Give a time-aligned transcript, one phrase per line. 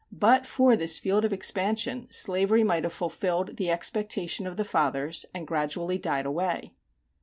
[0.11, 5.27] But for this field of expansion, slavery might have fulfilled the expectation of the fathers
[5.31, 6.73] and gradually died away.